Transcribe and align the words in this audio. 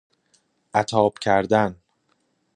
عتاب 0.73 1.13
کردن 1.19 1.75